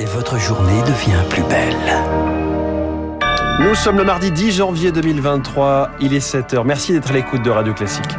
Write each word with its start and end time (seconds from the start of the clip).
et 0.00 0.06
votre 0.06 0.38
journée 0.38 0.80
devient 0.82 1.22
plus 1.28 1.42
belle. 1.42 1.76
Nous 3.60 3.74
sommes 3.74 3.98
le 3.98 4.04
mardi 4.04 4.30
10 4.30 4.52
janvier 4.52 4.92
2023, 4.92 5.90
il 6.00 6.14
est 6.14 6.26
7h. 6.26 6.64
Merci 6.64 6.92
d'être 6.92 7.10
à 7.10 7.12
l'écoute 7.12 7.42
de 7.42 7.50
Radio 7.50 7.74
Classique. 7.74 8.16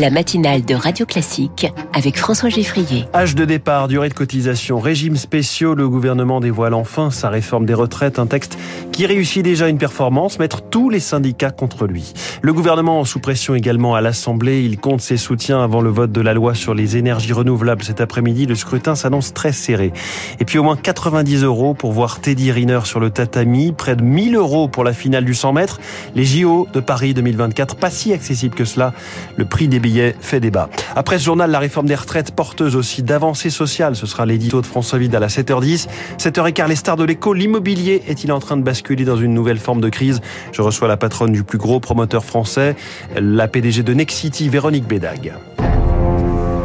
La 0.00 0.08
matinale 0.08 0.64
de 0.64 0.74
Radio 0.74 1.04
Classique 1.04 1.70
avec 1.92 2.16
François 2.16 2.48
Geffrier. 2.48 3.04
Âge 3.12 3.34
de 3.34 3.44
départ, 3.44 3.86
durée 3.86 4.08
de 4.08 4.14
cotisation, 4.14 4.78
régime 4.78 5.16
spéciaux, 5.16 5.74
le 5.74 5.90
gouvernement 5.90 6.40
dévoile 6.40 6.72
enfin 6.72 7.10
sa 7.10 7.28
réforme 7.28 7.66
des 7.66 7.74
retraites, 7.74 8.18
un 8.18 8.26
texte 8.26 8.56
qui 8.92 9.04
réussit 9.04 9.44
déjà 9.44 9.68
une 9.68 9.76
performance, 9.76 10.38
mettre 10.38 10.62
tous 10.62 10.88
les 10.88 11.00
syndicats 11.00 11.50
contre 11.50 11.86
lui. 11.86 12.14
Le 12.40 12.54
gouvernement 12.54 13.04
sous 13.04 13.20
pression 13.20 13.54
également 13.54 13.94
à 13.94 14.00
l'Assemblée, 14.00 14.62
il 14.62 14.78
compte 14.78 15.02
ses 15.02 15.18
soutiens 15.18 15.62
avant 15.62 15.82
le 15.82 15.90
vote 15.90 16.12
de 16.12 16.22
la 16.22 16.32
loi 16.32 16.54
sur 16.54 16.72
les 16.72 16.96
énergies 16.96 17.34
renouvelables 17.34 17.84
cet 17.84 18.00
après-midi. 18.00 18.46
Le 18.46 18.54
scrutin 18.54 18.94
s'annonce 18.94 19.34
très 19.34 19.52
serré. 19.52 19.92
Et 20.38 20.46
puis 20.46 20.56
au 20.56 20.62
moins 20.62 20.76
90 20.76 21.42
euros 21.44 21.74
pour 21.74 21.92
voir 21.92 22.20
Teddy 22.20 22.52
Riner 22.52 22.80
sur 22.84 23.00
le 23.00 23.10
tatami, 23.10 23.72
près 23.72 23.96
de 23.96 24.02
1000 24.02 24.36
euros 24.36 24.66
pour 24.66 24.82
la 24.82 24.94
finale 24.94 25.26
du 25.26 25.34
100 25.34 25.52
mètres. 25.52 25.78
Les 26.14 26.24
JO 26.24 26.68
de 26.72 26.80
Paris 26.80 27.12
2024, 27.12 27.76
pas 27.76 27.90
si 27.90 28.14
accessible 28.14 28.54
que 28.54 28.64
cela. 28.64 28.94
Le 29.36 29.44
prix 29.44 29.68
des 29.68 29.78
billets 29.78 29.89
fait 30.20 30.40
débat. 30.40 30.68
Après 30.96 31.18
ce 31.18 31.24
journal, 31.24 31.50
la 31.50 31.58
réforme 31.58 31.86
des 31.86 31.94
retraites 31.94 32.32
porteuse 32.32 32.76
aussi 32.76 33.02
d'avancées 33.02 33.50
sociales. 33.50 33.96
Ce 33.96 34.06
sera 34.06 34.26
l'édito 34.26 34.60
de 34.60 34.66
François 34.66 34.98
Vide 34.98 35.14
à 35.14 35.20
la 35.20 35.28
7h10. 35.28 35.88
7h15, 36.18 36.68
les 36.68 36.76
stars 36.76 36.96
de 36.96 37.04
l'écho. 37.04 37.34
L'immobilier 37.34 38.02
est-il 38.08 38.32
en 38.32 38.40
train 38.40 38.56
de 38.56 38.62
basculer 38.62 39.04
dans 39.04 39.16
une 39.16 39.34
nouvelle 39.34 39.58
forme 39.58 39.80
de 39.80 39.88
crise? 39.88 40.20
Je 40.52 40.62
reçois 40.62 40.88
la 40.88 40.96
patronne 40.96 41.32
du 41.32 41.44
plus 41.44 41.58
gros 41.58 41.80
promoteur 41.80 42.24
français, 42.24 42.76
la 43.16 43.48
PDG 43.48 43.82
de 43.82 43.94
Nexity, 43.94 44.48
Véronique 44.48 44.86
Bédag. 44.86 45.34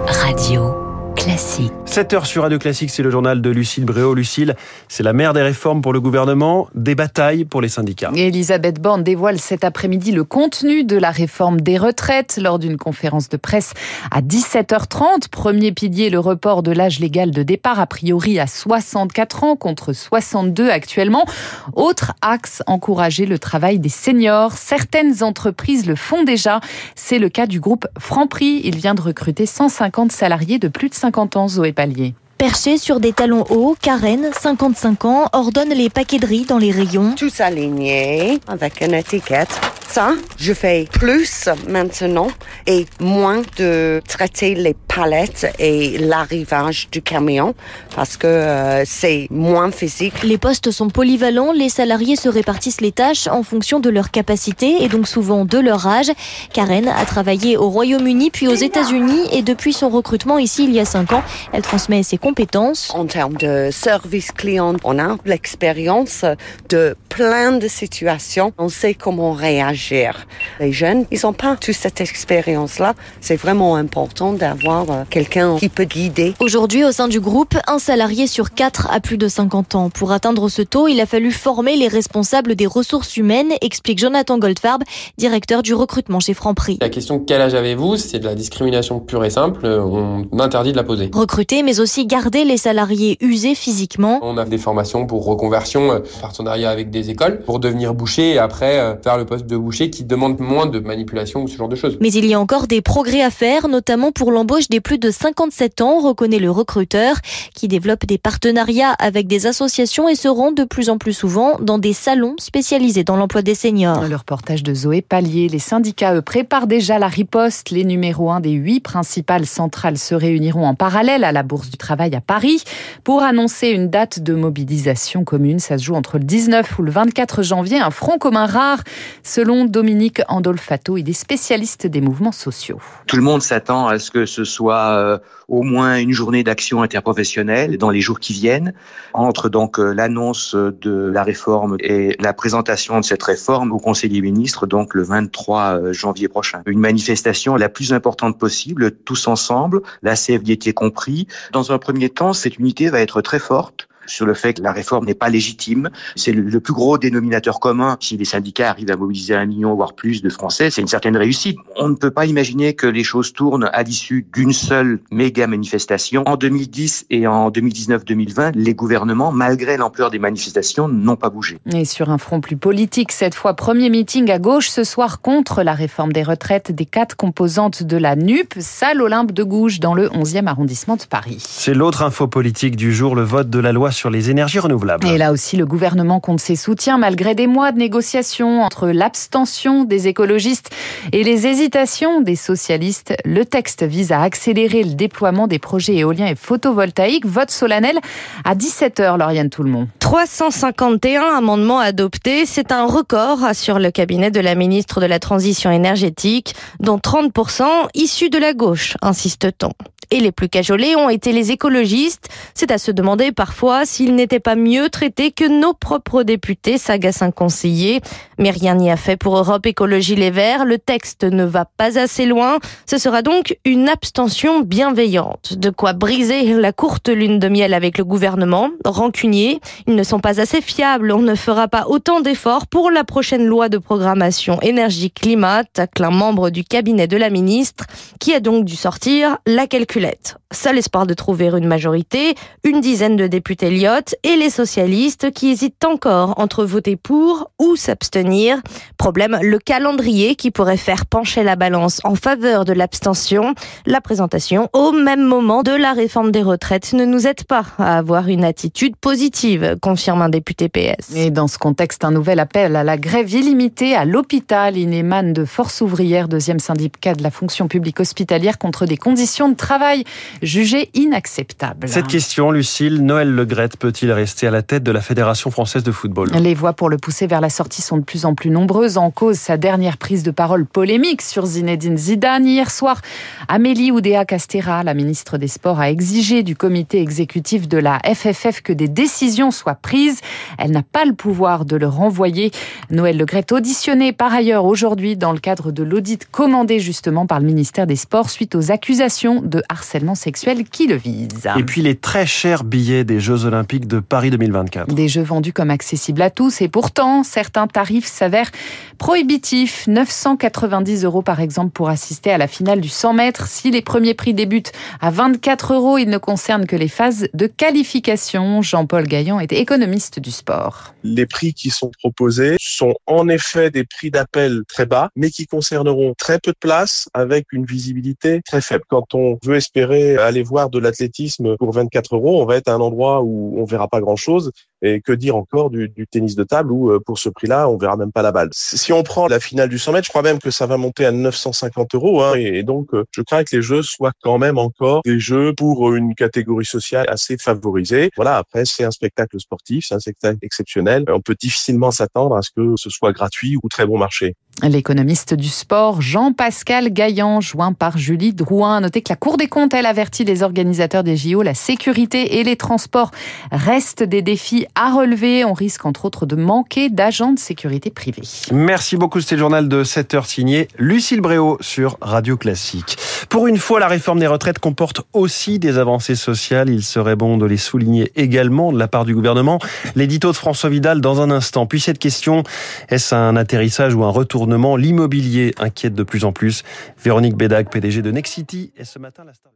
Radio. 0.08 0.85
Classique. 1.26 1.72
7 1.86 2.14
heures 2.14 2.26
sur 2.28 2.44
Radio 2.44 2.60
Classique, 2.60 2.92
c'est 2.92 3.02
le 3.02 3.10
journal 3.10 3.42
de 3.42 3.50
Lucille 3.50 3.84
Bréau. 3.86 4.14
Lucille, 4.14 4.56
c'est 4.88 5.02
la 5.02 5.12
mère 5.12 5.34
des 5.34 5.42
réformes 5.42 5.82
pour 5.82 5.92
le 5.92 6.00
gouvernement, 6.00 6.68
des 6.76 6.94
batailles 6.94 7.46
pour 7.46 7.62
les 7.62 7.70
syndicats. 7.70 8.12
Elisabeth 8.16 8.80
Borne 8.80 9.02
dévoile 9.02 9.40
cet 9.40 9.64
après-midi 9.64 10.12
le 10.12 10.24
contenu 10.24 10.84
de 10.84 10.98
la 10.98 11.10
réforme 11.10 11.62
des 11.62 11.80
retraites 11.80 12.38
lors 12.40 12.60
d'une 12.60 12.78
conférence 12.78 13.28
de 13.30 13.38
presse 13.38 13.74
à 14.12 14.22
17h30. 14.22 15.30
Premier 15.32 15.72
pilier, 15.72 16.12
le 16.12 16.20
report 16.20 16.62
de 16.62 16.72
l'âge 16.72 17.00
légal 17.00 17.32
de 17.32 17.42
départ, 17.42 17.80
a 17.80 17.88
priori 17.88 18.38
à 18.40 18.46
64 18.46 19.44
ans 19.46 19.56
contre 19.56 19.94
62 19.94 20.70
actuellement. 20.70 21.26
Autre 21.74 22.14
axe, 22.22 22.62
encourager 22.68 23.26
le 23.26 23.40
travail 23.40 23.80
des 23.80 23.90
seniors. 23.90 24.52
Certaines 24.52 25.24
entreprises 25.24 25.88
le 25.88 25.96
font 25.96 26.24
déjà. 26.24 26.60
C'est 26.94 27.18
le 27.18 27.30
cas 27.30 27.48
du 27.48 27.60
groupe 27.60 27.88
Franprix. 27.98 28.62
Il 28.64 28.76
vient 28.76 28.94
de 28.94 29.02
recruter 29.02 29.48
150 29.48 30.12
salariés 30.12 30.60
de 30.60 30.68
plus 30.68 30.90
de 30.90 30.94
50 30.94 31.15
ans, 31.18 31.48
Zoé 31.48 31.74
Pallier. 31.74 32.14
Perché 32.38 32.78
sur 32.78 33.00
des 33.00 33.14
talons 33.14 33.46
hauts, 33.50 33.76
Karen, 33.82 34.30
55 34.38 35.06
ans, 35.06 35.30
ordonne 35.32 35.70
les 35.70 35.90
paquets 35.90 36.20
de 36.20 36.26
riz 36.26 36.46
dans 36.46 36.58
les 36.58 36.72
rayons. 36.72 37.16
Tous 37.16 37.40
alignés 37.40 38.40
avec 38.48 38.82
une 38.82 38.94
étiquette. 38.94 39.50
Ça, 39.96 40.12
je 40.38 40.52
fais 40.52 40.90
plus 40.92 41.48
maintenant 41.70 42.28
et 42.68 42.86
moins 43.00 43.44
de 43.58 44.02
traiter 44.06 44.54
les 44.54 44.74
palettes 44.74 45.48
et 45.58 45.98
l'arrivage 45.98 46.90
du 46.92 47.02
camion 47.02 47.56
parce 47.96 48.18
que 48.18 48.28
euh, 48.28 48.84
c'est 48.86 49.28
moins 49.32 49.72
physique. 49.72 50.22
Les 50.24 50.38
postes 50.38 50.70
sont 50.72 50.90
polyvalents, 50.90 51.54
les 51.54 51.70
salariés 51.70 52.18
se 52.18 52.28
répartissent 52.28 52.82
les 52.82 52.92
tâches 52.92 53.28
en 53.28 53.42
fonction 53.42 53.80
de 53.80 53.90
leur 53.90 54.12
capacité 54.12 54.84
et 54.84 54.90
donc 54.90 55.08
souvent 55.08 55.46
de 55.46 55.60
leur 55.60 55.88
âge. 55.88 56.12
Karen 56.52 56.90
a 56.90 57.06
travaillé 57.06 57.56
au 57.56 57.70
Royaume-Uni 57.70 58.32
puis 58.32 58.50
aux 58.50 58.54
États-Unis 58.54 59.30
et 59.32 59.44
depuis 59.44 59.72
son 59.72 59.88
recrutement 59.88 60.38
ici 60.38 60.66
il 60.66 60.74
y 60.74 60.82
a 60.82 60.86
5 60.86 61.14
ans, 61.14 61.24
elle 61.54 61.62
transmet 61.62 62.04
ses 62.04 62.18
compétences. 62.18 62.92
En 62.94 63.06
termes 63.06 63.38
de 63.38 63.70
service 63.72 64.34
client, 64.34 64.76
on 64.84 65.00
a 65.00 65.16
l'expérience 65.24 66.26
de 66.68 66.98
plein 67.08 67.54
de 67.54 67.70
situations. 67.70 68.52
On 68.58 68.68
sait 68.68 68.94
comment 68.94 69.32
réagir. 69.32 69.85
Les 69.92 70.72
jeunes, 70.72 71.06
ils 71.12 71.20
n'ont 71.24 71.34
pas 71.34 71.56
toute 71.56 71.76
cette 71.76 72.02
expérience-là. 72.02 72.94
C'est 73.22 73.36
vraiment 73.36 73.76
important 73.76 74.34
d'avoir 74.34 74.90
euh, 74.90 75.04
quelqu'un 75.10 75.58
qui 75.58 75.70
peut 75.70 75.84
guider. 75.84 76.34
Aujourd'hui, 76.40 76.84
au 76.84 76.92
sein 76.92 77.08
du 77.08 77.20
groupe, 77.20 77.56
un 77.68 77.80
salarié 77.80 78.28
sur 78.28 78.54
quatre 78.54 78.88
a 78.92 79.00
plus 79.00 79.18
de 79.18 79.28
50 79.28 79.76
ans. 79.76 79.90
Pour 79.90 80.12
atteindre 80.12 80.50
ce 80.50 80.62
taux, 80.62 80.88
il 80.88 81.00
a 81.02 81.06
fallu 81.06 81.32
former 81.32 81.76
les 81.76 81.88
responsables 81.88 82.56
des 82.56 82.68
ressources 82.68 83.18
humaines, 83.18 83.54
explique 83.62 84.00
Jonathan 84.00 84.38
Goldfarb, 84.38 84.84
directeur 85.18 85.62
du 85.62 85.74
recrutement 85.74 86.20
chez 86.20 86.34
Franprix. 86.34 86.78
La 86.82 86.90
question 86.90 87.20
quel 87.20 87.42
âge 87.42 87.54
avez-vous? 87.54 87.98
C'est 87.98 88.20
de 88.20 88.26
la 88.26 88.36
discrimination 88.36 89.00
pure 89.00 89.24
et 89.26 89.30
simple. 89.30 89.66
On 89.66 90.40
interdit 90.40 90.72
de 90.72 90.78
la 90.78 90.84
poser. 90.84 91.10
Recruter, 91.14 91.64
mais 91.64 91.80
aussi 91.80 92.06
garder 92.06 92.44
les 92.44 92.58
salariés 92.58 93.18
usés 93.22 93.56
physiquement. 93.56 94.20
On 94.22 94.38
a 94.38 94.46
des 94.46 94.58
formations 94.58 95.06
pour 95.06 95.26
reconversion, 95.26 95.92
euh, 95.92 96.00
partenariat 96.22 96.70
avec 96.70 96.90
des 96.90 97.10
écoles, 97.10 97.42
pour 97.42 97.60
devenir 97.60 97.94
boucher 97.94 98.32
et 98.32 98.38
après 98.38 98.80
euh, 98.80 98.96
faire 99.02 99.18
le 99.18 99.26
poste 99.26 99.46
de 99.46 99.56
boucher 99.66 99.90
qui 99.90 100.04
demande 100.04 100.40
moins 100.40 100.68
de 100.68 100.80
manipulation 100.80 101.44
ou 101.44 101.48
ce 101.48 101.58
genre 101.58 101.68
de 101.68 101.76
choses. 101.76 101.98
Mais 102.00 102.12
il 102.12 102.26
y 102.26 102.34
a 102.34 102.40
encore 102.40 102.68
des 102.68 102.82
progrès 102.82 103.22
à 103.22 103.32
faire, 103.32 103.68
notamment 103.68 104.12
pour 104.12 104.32
l'embauche 104.32 104.70
des 104.70 104.80
plus 104.80 105.00
de 105.00 105.10
57 105.10 105.82
ans, 105.82 106.00
reconnaît 106.00 106.40
le 106.40 106.52
recruteur, 106.52 107.18
qui 107.54 107.68
développe 107.68 108.06
des 108.06 108.20
partenariats 108.20 108.92
avec 108.92 109.28
des 109.28 109.48
associations 109.48 110.08
et 110.08 110.16
se 110.16 110.28
rend 110.28 110.52
de 110.52 110.64
plus 110.64 110.90
en 110.90 110.98
plus 110.98 111.14
souvent 111.14 111.58
dans 111.60 111.80
des 111.80 111.94
salons 111.94 112.36
spécialisés 112.38 113.04
dans 113.04 113.18
l'emploi 113.18 113.42
des 113.42 113.56
seniors. 113.56 114.08
Le 114.08 114.16
reportage 114.16 114.62
de 114.62 114.74
Zoé 114.74 115.02
Pallier. 115.02 115.50
Les 115.50 115.60
syndicats, 115.60 116.14
eux, 116.14 116.22
préparent 116.22 116.68
déjà 116.68 117.00
la 117.00 117.08
riposte. 117.08 117.72
Les 117.72 117.84
numéros 117.84 118.32
1 118.32 118.42
des 118.42 118.52
huit 118.52 118.82
principales 118.82 119.48
centrales 119.48 119.98
se 119.98 120.14
réuniront 120.14 120.68
en 120.68 120.76
parallèle 120.76 121.24
à 121.24 121.32
la 121.32 121.42
Bourse 121.42 121.72
du 121.72 121.78
Travail 121.78 122.14
à 122.16 122.22
Paris 122.22 122.64
pour 123.04 123.24
annoncer 123.24 123.70
une 123.70 123.90
date 123.90 124.20
de 124.20 124.36
mobilisation 124.36 125.24
commune. 125.24 125.58
Ça 125.58 125.80
se 125.80 125.86
joue 125.86 125.96
entre 125.96 126.20
le 126.20 126.24
19 126.24 126.78
ou 126.78 126.84
le 126.84 126.92
24 126.92 127.42
janvier. 127.42 127.80
Un 127.80 127.90
front 127.90 128.20
commun 128.20 128.46
rare, 128.46 128.84
selon 129.24 129.55
Dominique 129.64 130.22
Andolfato. 130.28 130.98
Il 130.98 131.10
est 131.10 131.14
spécialiste 131.14 131.88
des 131.88 132.02
mouvements 132.02 132.34
sociaux. 132.34 132.82
Tout 133.08 133.16
le 133.16 133.22
monde 133.22 133.42
s'attend 133.42 133.88
à 133.88 133.98
ce 133.98 134.12
que 134.12 134.26
ce 134.26 134.44
soit 134.44 134.98
euh, 134.98 135.18
au 135.48 135.64
moins 135.64 135.98
une 135.98 136.12
journée 136.12 136.44
d'action 136.44 136.82
interprofessionnelle 136.82 137.78
dans 137.78 137.90
les 137.90 138.02
jours 138.02 138.20
qui 138.20 138.34
viennent. 138.34 138.74
Entre 139.14 139.48
donc 139.48 139.80
euh, 139.80 139.94
l'annonce 139.94 140.56
de 140.56 141.10
la 141.14 141.24
réforme 141.24 141.78
et 141.80 142.18
la 142.20 142.34
présentation 142.34 143.00
de 143.00 143.06
cette 143.06 143.24
réforme 143.24 143.72
au 143.72 143.80
Conseil 143.80 144.10
des 144.10 144.22
ministres, 144.22 144.68
donc 144.68 144.94
le 144.94 145.04
23 145.04 145.62
euh, 145.62 145.94
janvier 145.94 146.28
prochain. 146.28 146.62
Une 146.66 146.80
manifestation 146.80 147.56
la 147.56 147.70
plus 147.70 147.94
importante 147.94 148.38
possible, 148.38 148.92
tous 148.92 149.28
ensemble, 149.28 149.82
la 150.02 150.16
CFDT 150.16 150.74
compris. 150.74 151.28
Dans 151.54 151.72
un 151.72 151.78
premier 151.78 152.10
temps, 152.10 152.34
cette 152.34 152.58
unité 152.58 152.90
va 152.90 153.00
être 153.00 153.22
très 153.22 153.40
forte 153.40 153.88
sur 154.06 154.26
le 154.26 154.34
fait 154.34 154.54
que 154.54 154.62
la 154.62 154.72
réforme 154.72 155.06
n'est 155.06 155.14
pas 155.14 155.30
légitime. 155.30 155.90
C'est 156.16 156.32
le 156.32 156.60
plus 156.60 156.74
gros 156.74 156.98
dénominateur 156.98 157.60
commun. 157.60 157.98
Si 158.00 158.18
les 158.18 158.26
syndicats 158.26 158.70
arrivent 158.70 158.92
à 158.92 158.98
mobiliser 158.98 159.36
un 159.36 159.46
million, 159.46 159.76
voire 159.76 159.94
plus 159.94 160.22
de 160.22 160.30
Français, 160.30 160.70
c'est 160.70 160.82
une 160.82 160.88
certaine 160.88 161.18
réussite. 161.18 161.58
On 161.76 161.90
ne 161.90 161.96
peut 161.96 162.12
pas 162.12 162.26
imaginer 162.26 162.74
que 162.74 162.88
les 162.88 163.04
choses 163.04 163.34
tournent 163.34 163.70
à 163.72 163.84
l'issue 163.84 164.28
d'une 164.34 164.54
seule 164.54 165.00
méga 165.12 165.48
manifestation. 165.48 166.24
En 166.26 166.38
2010 166.38 167.08
et 167.10 167.28
en 167.28 167.50
2019-2020, 167.50 168.52
les 168.56 168.74
gouvernements, 168.74 169.32
malgré 169.32 169.78
l'ampleur 169.78 170.12
des 170.12 170.20
manifestations, 170.20 170.88
n'ont 170.88 171.16
pas 171.16 171.30
bougé. 171.30 171.60
Et 171.74 171.86
sur 171.86 172.10
un 172.10 172.18
front 172.18 172.42
plus 172.42 172.58
politique, 172.58 173.12
cette 173.12 173.36
fois, 173.36 173.54
premier 173.54 173.90
meeting 173.90 174.30
à 174.32 174.40
gauche 174.40 174.70
ce 174.70 174.84
soir 174.84 175.22
contre 175.22 175.64
la 175.64 175.74
réforme 175.74 176.14
des 176.14 176.24
retraites 176.24 176.72
des 176.72 176.86
quatre 176.86 177.16
composantes 177.16 177.84
de 177.84 177.98
la 177.98 178.16
NUP, 178.16 178.54
salle 178.60 179.02
Olympe 179.02 179.32
de 179.32 179.44
Gouges 179.44 179.80
dans 179.80 179.94
le 179.94 180.08
11e 180.10 180.48
arrondissement 180.48 180.96
de 180.96 181.04
Paris. 181.04 181.38
C'est 181.40 181.74
l'autre 181.74 182.04
info 182.04 182.28
politique 182.28 182.76
du 182.76 182.94
jour, 182.94 183.16
le 183.16 183.24
vote 183.24 183.50
de 183.50 183.60
la 183.60 183.72
loi 183.72 183.92
sur 183.96 184.10
les 184.10 184.30
énergies 184.30 184.60
renouvelables. 184.60 185.08
Et 185.08 185.18
là 185.18 185.32
aussi, 185.32 185.58
le 185.58 185.66
gouvernement 185.66 186.20
compte 186.20 186.40
ses 186.40 186.56
soutiens 186.56 186.98
malgré 186.98 187.34
des 187.34 187.48
mois 187.48 187.72
de 187.72 187.80
négociations 187.80 188.62
entre 188.62 188.88
l'abstention 188.88 189.84
des 189.84 190.08
écologistes 190.08 190.70
et 191.12 191.24
les 191.24 191.48
hésitations 191.48 192.22
des 192.22 192.36
socialistes. 192.36 193.16
Le 193.26 193.46
texte 193.46 193.84
vise 193.84 194.12
à 194.12 194.22
accélérer 194.22 194.84
le 194.84 194.94
déploiement 194.94 195.48
des 195.48 195.60
projets 195.60 195.96
éoliens 195.96 196.28
et 196.28 196.36
photovoltaïques. 196.36 197.26
Vote 197.26 197.52
solennel 197.52 197.98
à 198.44 198.56
17h, 198.56 199.18
Lauriane 199.18 199.50
Tout-le-Monde. 199.50 199.88
351 200.00 201.38
amendements 201.38 201.80
adoptés, 201.80 202.46
c'est 202.46 202.72
un 202.72 202.86
record, 202.86 203.44
assure 203.44 203.80
le 203.80 203.92
cabinet 203.92 204.32
de 204.32 204.40
la 204.40 204.56
ministre 204.56 205.02
de 205.02 205.06
la 205.06 205.20
Transition 205.20 205.72
énergétique, 205.72 206.56
dont 206.80 206.98
30% 206.98 207.64
issus 207.94 208.30
de 208.30 208.38
la 208.38 208.54
gauche, 208.54 208.98
insiste-t-on. 209.02 209.72
Et 210.12 210.20
les 210.20 210.32
plus 210.32 210.50
cajolés 210.50 210.96
ont 210.96 211.10
été 211.10 211.32
les 211.32 211.52
écologistes. 211.52 212.30
C'est 212.54 212.72
à 212.72 212.78
se 212.78 212.92
demander 212.92 213.32
parfois 213.32 213.86
s'ils 213.86 214.16
n'étaient 214.16 214.40
pas 214.40 214.56
mieux 214.56 214.90
traités 214.90 215.32
que 215.32 215.46
nos 215.46 215.74
propres 215.74 216.24
députés, 216.24 216.78
s'agace 216.78 217.22
un 217.22 217.32
conseiller. 217.32 218.02
Mais 218.38 218.52
rien 218.52 218.76
n'y 218.76 218.92
a 218.92 218.98
fait 218.98 219.18
pour 219.18 219.38
Europe 219.38 219.66
Écologie 219.66 220.16
Les 220.16 220.32
Verts. 220.32 220.66
Le 220.66 220.78
texte 220.78 221.24
ne 221.24 221.44
va 221.44 221.66
pas 221.66 221.98
assez 221.98 222.26
loin. 222.26 222.58
Ce 222.86 222.98
sera 222.98 223.22
donc 223.22 223.58
une 223.66 223.90
abstention 223.90 224.62
bienveillante. 224.62 225.54
De 225.54 225.70
quoi 225.70 225.94
briser 225.94 226.54
la 226.54 226.72
courte 226.72 227.10
lune 227.10 227.40
de 227.40 227.48
miel 227.48 227.74
avec 227.74 227.98
le 227.98 228.04
gouvernement. 228.04 228.70
Rancunier, 228.84 229.60
ils 229.88 229.96
ne 229.96 230.04
sont 230.04 230.20
pas 230.20 230.40
assez 230.40 230.62
fiables. 230.62 231.12
On 231.12 231.22
ne 231.22 231.36
fera 231.36 231.68
pas 231.68 231.86
autant 231.88 232.22
d'efforts 232.22 232.68
pour 232.68 232.92
la 232.92 233.04
prochaine 233.04 233.46
loi 233.46 233.70
de 233.70 233.78
programmation 233.78 234.60
énergie-climat, 234.62 235.64
tacle 235.66 236.04
un 236.04 236.12
membre 236.12 236.50
du 236.50 236.64
cabinet 236.64 237.08
de 237.08 237.18
la 237.18 237.30
ministre, 237.30 237.86
qui 238.20 238.34
a 238.34 238.40
donc 238.40 238.66
dû 238.66 238.76
sortir 238.76 239.38
la 239.46 239.68
calculation 239.96 240.45
seul 240.56 240.78
espoir 240.78 241.06
de 241.06 241.14
trouver 241.14 241.48
une 241.48 241.68
majorité, 241.68 242.36
une 242.64 242.82
dizaine 242.82 243.16
de 243.16 243.28
députés 243.28 243.70
lyotes 243.70 244.16
et 244.24 244.36
les 244.36 244.50
socialistes 244.50 245.32
qui 245.32 245.50
hésitent 245.52 245.86
encore 245.86 246.40
entre 246.40 246.66
voter 246.66 246.96
pour 246.96 247.52
ou 247.60 247.76
s'abstenir. 247.76 248.62
Problème, 248.98 249.38
le 249.42 249.60
calendrier 249.60 250.36
qui 250.36 250.52
pourrait 250.52 250.78
faire 250.78 251.06
pencher 251.06 251.44
la 251.44 251.56
balance 251.56 252.02
en 252.04 252.16
faveur 252.16 252.66
de 252.66 252.74
l'abstention. 252.74 253.54
La 253.86 254.02
présentation 254.02 254.70
au 254.74 254.92
même 254.92 255.24
moment 255.24 255.64
de 255.64 255.72
la 255.72 255.94
réforme 255.94 256.32
des 256.32 256.42
retraites 256.42 256.94
ne 256.94 257.06
nous 257.06 257.28
aide 257.28 257.44
pas 257.44 257.66
à 257.78 257.98
avoir 257.98 258.28
une 258.28 258.44
attitude 258.44 258.96
positive, 258.96 259.76
confirme 259.82 260.22
un 260.22 260.30
député 260.30 260.70
PS. 260.70 261.16
Et 261.16 261.32
dans 261.32 261.48
ce 261.48 261.58
contexte, 261.58 262.04
un 262.04 262.12
nouvel 262.12 262.40
appel 262.40 262.76
à 262.76 262.84
la 262.84 262.98
grève 262.98 263.32
illimitée 263.32 263.96
à 263.96 264.06
l'hôpital. 264.06 264.78
Il 264.78 264.94
émane 264.94 265.34
de 265.34 265.46
Force 265.46 265.82
ouvrière, 265.82 266.28
deuxième 266.28 266.60
syndicat 266.60 267.14
de 267.14 267.24
la 267.24 267.32
fonction 267.32 267.68
publique 267.68 268.00
hospitalière, 268.00 268.58
contre 268.58 268.86
des 268.86 268.98
conditions 268.98 269.50
de 269.50 269.56
travail 269.56 270.04
jugées 270.46 270.90
inacceptables. 270.94 271.88
Cette 271.88 272.08
question, 272.08 272.52
Lucille, 272.52 273.04
Noël 273.04 273.34
Legrette 273.34 273.78
peut-il 273.78 274.12
rester 274.12 274.48
à 274.48 274.52
la 274.52 274.62
tête 274.62 274.84
de 274.84 274.92
la 274.92 275.02
Fédération 275.02 275.52
française 275.52 275.84
de 275.84 275.92
football? 275.92 276.30
Les 276.32 276.54
voix 276.54 276.74
pour 276.74 276.90
le 276.90 276.98
pousser 276.98 277.28
vers 277.28 277.42
la 277.42 277.50
sortie 277.50 277.82
sont 277.82 277.98
de 277.98 278.04
plus 278.04 278.26
en 278.26 278.36
plus 278.36 278.50
nombreuses. 278.50 278.98
En 278.98 279.12
cause, 279.12 279.38
sa 279.38 279.58
dernière 279.58 279.98
prise 279.98 280.24
de 280.24 280.32
parole 280.32 280.66
polémique 280.66 281.22
sur 281.22 281.46
Zinedine 281.46 281.98
Zidane. 281.98 282.46
Hier 282.46 282.70
soir, 282.70 283.02
Amélie 283.48 283.92
Oudéa 283.92 284.26
Castera, 284.26 284.84
la 284.84 284.94
ministre 284.94 285.38
des 285.38 285.48
Sports, 285.48 285.80
a 285.80 285.90
exigé 285.90 286.44
du 286.44 286.56
comité 286.56 287.02
exécutif 287.02 287.68
de 287.68 287.78
la 287.78 288.00
FFF 288.06 288.62
que 288.62 288.74
des 288.74 288.88
décisions 288.88 289.52
soient 289.52 289.76
prises. 289.76 290.20
Elle 290.58 290.72
n'a 290.72 290.84
pas 290.84 291.06
le 291.06 291.14
pouvoir 291.14 291.66
de 291.66 291.76
le 291.76 291.88
renvoyer. 291.88 292.52
Noël 292.92 293.18
Legrette 293.18 293.52
auditionné 293.52 294.14
par 294.14 294.34
ailleurs 294.34 294.66
aujourd'hui 294.66 295.18
dans 295.18 295.32
le 295.32 295.40
cadre 295.40 295.72
de 295.72 295.84
l'audit 295.84 296.28
commandé 296.30 296.80
justement 296.80 297.26
par 297.26 297.40
le 297.40 297.46
ministère 297.46 297.88
des 297.88 297.96
Sports 297.96 298.30
suite 298.30 298.54
aux 298.56 298.72
accusations 298.72 299.42
de 299.42 299.64
harcèlement 299.70 300.14
sexuel 300.16 300.35
qui 300.36 300.88
le 300.88 300.96
visent. 300.96 301.50
Et 301.58 301.64
puis 301.64 301.82
les 301.82 301.96
très 301.96 302.26
chers 302.26 302.64
billets 302.64 303.04
des 303.04 303.20
Jeux 303.20 303.46
Olympiques 303.46 303.88
de 303.88 304.00
Paris 304.00 304.30
2024. 304.30 304.94
Des 304.94 305.08
jeux 305.08 305.22
vendus 305.22 305.54
comme 305.54 305.70
accessibles 305.70 306.22
à 306.22 306.30
tous 306.30 306.62
et 306.62 306.68
pourtant 306.68 307.24
certains 307.24 307.68
tarifs 307.68 308.06
s'avèrent 308.06 308.52
prohibitifs. 308.98 309.88
990 309.88 311.06
euros 311.06 311.22
par 311.22 311.40
exemple 311.40 311.72
pour 311.72 311.90
assister 311.90 312.32
à 312.32 312.38
la 312.38 312.48
finale 312.48 312.82
du 312.82 312.90
100 312.90 313.14
mètres. 313.14 313.48
Si 313.48 313.72
les 313.72 313.82
premiers 313.82 314.14
prix 314.14 314.34
débutent 314.34 314.74
à 315.00 315.10
24 315.10 315.74
euros, 315.74 315.98
ils 315.98 316.10
ne 316.10 316.18
concernent 316.18 316.68
que 316.68 316.76
les 316.76 316.90
phases 316.90 317.28
de 317.34 317.48
qualification. 317.48 318.62
Jean-Paul 318.62 319.08
Gaillan 319.08 319.40
est 319.40 319.54
économiste 319.54 320.20
du 320.20 320.32
sport. 320.32 320.94
Les 321.04 321.26
prix 321.26 321.54
qui 321.54 321.70
sont 321.70 321.92
proposés 322.00 322.58
sont 322.60 322.96
en 323.06 323.30
effet 323.30 323.72
des 323.72 323.86
prix 323.86 324.12
d'appel 324.12 324.64
très 324.68 324.86
bas, 324.86 325.10
mais 325.16 325.30
qui 325.30 325.48
concerneront 325.48 326.14
très 326.18 326.40
peu 326.40 326.52
de 326.52 326.58
places 326.60 327.08
avec 327.14 327.48
une 327.52 327.66
visibilité 327.66 328.42
très 328.46 328.62
faible. 328.62 328.84
Quand 328.90 329.14
on 329.14 329.38
veut 329.44 329.56
espérer 329.56 330.15
aller 330.24 330.44
voir 330.44 330.70
de 330.70 330.80
l'athlétisme 330.80 331.58
pour 331.58 331.72
24 331.72 332.16
euros, 332.16 332.42
on 332.42 332.46
va 332.46 332.58
être 332.58 332.68
à 332.68 332.74
un 332.74 332.80
endroit 332.80 333.22
où 333.22 333.60
on 333.60 333.66
verra 333.66 333.88
pas 333.88 334.02
grand 334.02 334.16
chose. 334.16 334.52
Et 334.82 335.02
que 335.02 335.14
dire 335.14 335.36
encore 335.36 335.70
du, 335.72 335.90
du 335.90 336.06
tennis 336.06 336.36
de 336.36 336.44
table 336.44 336.72
où 336.72 336.92
euh, 336.92 337.00
pour 337.04 337.18
ce 337.18 337.30
prix-là, 337.30 337.68
on 337.70 337.78
verra 337.78 337.98
même 337.98 338.12
pas 338.12 338.22
la 338.22 338.32
balle. 338.32 338.50
Si 338.52 338.94
on 338.94 339.02
prend 339.04 339.28
la 339.28 339.40
finale 339.40 339.70
du 339.70 339.80
100 339.80 339.94
mètres, 339.94 340.06
je 340.06 340.10
crois 340.10 340.22
même 340.22 340.40
que 340.40 340.52
ça 340.52 340.68
va 340.68 340.78
monter 340.78 341.06
à 341.06 341.12
950 341.12 341.96
euros. 341.96 342.22
Hein, 342.22 342.36
et, 342.36 342.64
donc, 342.64 342.94
euh, 342.94 343.04
je 343.12 343.22
crains 343.22 343.44
que 343.44 343.56
les 343.56 343.62
jeux 343.62 343.82
soient 343.82 344.12
quand 344.22 344.38
même 344.38 344.58
encore 344.58 345.02
des 345.04 345.20
jeux 345.20 345.54
pour 345.54 345.94
une 345.94 346.14
catégorie 346.14 346.66
sociale 346.66 347.06
assez 347.10 347.38
favorisée. 347.38 348.12
Voilà. 348.16 348.38
Après, 348.38 348.66
c'est 348.66 348.84
un 348.84 348.92
spectacle 348.92 349.40
sportif, 349.40 349.86
c'est 349.88 349.96
un 349.96 350.00
spectacle 350.00 350.40
exceptionnel. 350.42 351.06
On 351.08 351.22
peut 351.22 351.36
difficilement 351.40 351.92
s'attendre 351.92 352.36
à 352.36 352.42
ce 352.42 352.52
que 352.56 352.76
ce 352.76 352.90
soit 352.90 353.12
gratuit 353.12 353.58
ou 353.64 353.70
très 353.70 353.86
bon 353.86 353.98
marché. 353.98 354.36
L'économiste 354.64 355.34
du 355.34 355.50
sport 355.50 356.02
Jean-Pascal 356.02 356.90
Gaillan, 356.90 357.42
joint 357.42 357.74
par 357.74 357.98
Julie 357.98 358.34
Drouin. 358.34 358.80
Notez 358.80 359.02
que 359.02 359.10
la 359.10 359.18
Cour 359.18 359.36
des 359.36 359.48
comptes, 359.48 359.74
elle 359.74 359.86
avertit 359.86 360.24
les 360.24 360.44
organisateurs 360.44 361.04
des 361.04 361.18
JO. 361.18 361.42
La 361.42 361.54
sécurité 361.54 362.40
et 362.40 362.44
les 362.46 362.56
transports 362.56 363.12
restent 363.52 364.04
des 364.04 364.22
défis 364.22 364.66
à 364.74 364.94
relever. 364.94 365.44
On 365.44 365.52
risque 365.52 365.86
entre 365.86 366.06
autres 366.06 366.26
de 366.26 366.38
manquer 366.38 366.90
d'agents 366.90 367.34
de 367.34 367.40
sécurité 367.40 367.92
privés. 367.92 368.22
Merci 368.54 368.96
beaucoup. 368.96 369.20
C'était 369.20 369.36
le 369.36 369.42
journal 369.42 369.68
de 369.68 369.84
7 369.84 370.14
heures 370.14 370.26
signé 370.26 370.70
Lucille 370.78 371.20
Bréau 371.20 371.58
sur 371.60 371.98
Radio 372.00 372.38
Classique. 372.38 372.98
Pour 373.28 373.48
une 373.48 373.58
fois, 373.58 373.82
la 373.82 373.88
réforme 373.88 374.20
des 374.20 374.28
retraites 374.28 374.60
comporte 374.60 375.02
aussi 375.12 375.60
des 375.60 375.78
avancées 375.78 376.16
sociales. 376.16 376.70
Il 376.70 376.84
serait 376.84 377.18
bon 377.18 377.38
de 377.38 377.46
les 377.46 377.58
souligner 377.58 378.12
également 378.16 378.72
de 378.72 378.80
la 378.80 378.88
part 378.88 379.04
du 379.04 379.14
gouvernement. 379.14 379.60
L'édito 379.96 380.32
de 380.32 380.38
François 380.38 380.70
Vidal 380.70 381.02
dans 381.02 381.22
un 381.22 381.30
instant. 381.30 381.66
Puis 381.66 381.82
cette 381.82 382.00
question, 382.00 382.44
est-ce 382.88 383.14
un 383.14 383.36
atterrissage 383.36 383.94
ou 383.94 384.04
un 384.06 384.10
retour 384.10 384.45
L'immobilier 384.78 385.54
inquiète 385.58 385.94
de 385.94 386.04
plus 386.04 386.26
en 386.26 386.32
plus. 386.32 386.64
Véronique 387.04 387.36
Bédag, 387.36 387.70
PDG 387.70 388.02
de 388.02 388.12
Nexity, 388.12 388.72
et 388.78 388.86
ce 388.86 389.00
matin 389.00 389.24
la 389.24 389.34
star... 389.34 389.52